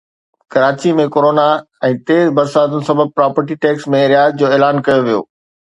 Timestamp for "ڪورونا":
1.15-1.43